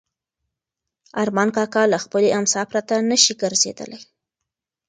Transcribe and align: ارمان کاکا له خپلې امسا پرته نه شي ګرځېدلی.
ارمان 1.23 1.49
کاکا 1.55 1.83
له 1.93 1.97
خپلې 2.03 2.29
امسا 2.39 2.61
پرته 2.71 2.93
نه 3.09 3.17
شي 3.23 3.33
ګرځېدلی. 3.41 3.99